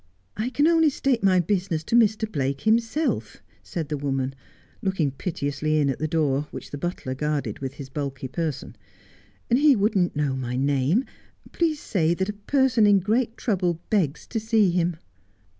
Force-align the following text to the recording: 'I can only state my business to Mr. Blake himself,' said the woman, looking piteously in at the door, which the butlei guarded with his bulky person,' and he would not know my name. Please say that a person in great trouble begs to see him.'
'I 0.35 0.49
can 0.49 0.65
only 0.65 0.89
state 0.89 1.21
my 1.23 1.39
business 1.39 1.83
to 1.83 1.95
Mr. 1.95 2.25
Blake 2.31 2.61
himself,' 2.61 3.37
said 3.61 3.89
the 3.89 3.97
woman, 3.97 4.33
looking 4.81 5.11
piteously 5.11 5.77
in 5.77 5.91
at 5.91 5.99
the 5.99 6.07
door, 6.07 6.47
which 6.49 6.71
the 6.71 6.77
butlei 6.79 7.13
guarded 7.15 7.59
with 7.59 7.75
his 7.75 7.89
bulky 7.91 8.27
person,' 8.27 8.75
and 9.51 9.59
he 9.59 9.75
would 9.75 9.95
not 9.95 10.15
know 10.15 10.35
my 10.35 10.55
name. 10.55 11.05
Please 11.51 11.79
say 11.79 12.15
that 12.15 12.29
a 12.29 12.33
person 12.33 12.87
in 12.87 12.97
great 12.97 13.37
trouble 13.37 13.79
begs 13.91 14.25
to 14.25 14.39
see 14.39 14.71
him.' 14.71 14.97